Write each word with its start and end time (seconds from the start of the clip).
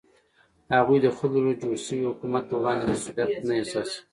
هغوی 0.75 0.97
د 1.01 1.07
خلکو 1.17 1.33
له 1.33 1.39
لوري 1.43 1.53
د 1.55 1.61
جوړ 1.61 1.77
شوي 1.85 2.05
حکومت 2.11 2.43
په 2.47 2.55
وړاندې 2.59 2.83
مسوولیت 2.91 3.41
نه 3.47 3.53
احساساوه. 3.59 3.99